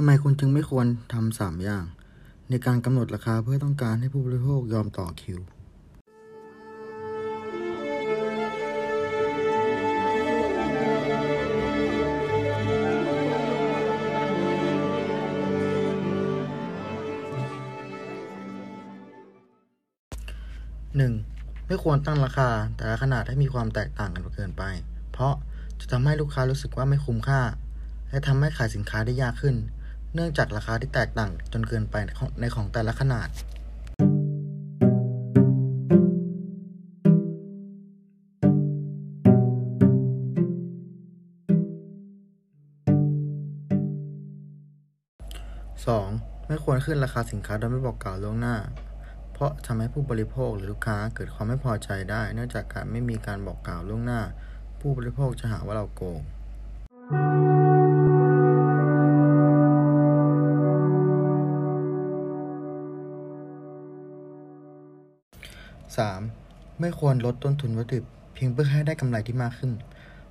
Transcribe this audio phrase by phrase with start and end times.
[0.00, 1.84] ทำไมคุณจึงไม่ควรทำสามอย่าง
[2.50, 5.42] ในการกำหนดราคาเพื่อต้องการให้ผู้บริโภคยอมต่อคิว 1.
[21.66, 24.62] ไม่ควรตั้งราคาแต่ละขนาดให้มีความแตกต่างกันเกินไป
[25.12, 25.34] เพราะ
[25.80, 27.40] จะทำให้ลูกค้ารู้สึกว่าไม่คุ้มค่า
[28.10, 29.56] และทำให้ขายสินค้าได้ยากขึ้น
[30.14, 31.94] เนื่องจากราคาที่แตกต่างจนเกินไป
[32.40, 33.28] ในของแต่ละขนาด
[45.88, 46.46] 2.
[46.46, 48.56] ไม่ควรขึ้นราคาสินค้าโดยไม่บอกกล่าวล่วงหน้า
[49.32, 54.20] เพราะทำให้ผู้บริโภคหรือลูกค้าเกิดความไม่พอใจได้ เนื่องจากการไม่มีการบอกกล่าวล่วงหน้า
[54.80, 56.20] ผู้บริโภคจะหาว่าเราโกง
[65.96, 66.80] 3.
[66.80, 69.72] ไม่ควรลดต้นทุนวัตถุดิบเพียงเพื่อให้ได้กำไรที่มากขึ้น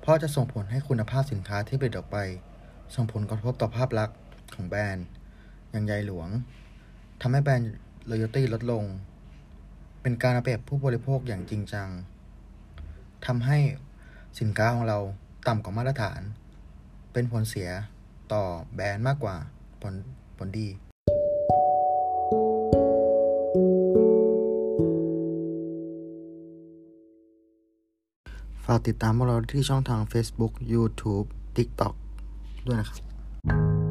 [0.00, 2.16] เพราะจะส่งผลให้คุณภาพสินค้าที่ผลิตออกไป
[2.94, 4.18] ส่งผลกระทบต่อภาพลักษณ์
[4.54, 5.06] ของแบรนด์
[5.70, 6.28] อย่างใหญ่หลวง
[7.20, 7.72] ทำให้แบรนด์
[8.10, 8.84] loyalty ลดลง
[10.02, 11.88] เป็นการเอาเปรียบผู้บริโภคอย่างจริงจัง
[13.26, 13.58] ทำให้
[14.40, 14.98] สินค้าของเรา
[15.48, 16.20] ต่ำกว่ามาตรฐาน
[17.12, 17.70] เป็นผลเสีย
[18.32, 19.36] ต่อแบรนด์มากกว่า
[19.82, 19.94] ผล
[20.36, 20.68] ผลดี
[28.66, 31.26] ฝากติดตามพวกเราที่ช่องทาง Facebook YouTube
[31.56, 31.94] TikTok
[32.66, 33.83] ด้วยนะครับ